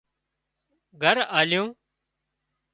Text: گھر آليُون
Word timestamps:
گھر 1.01 1.17
آليُون 1.41 1.69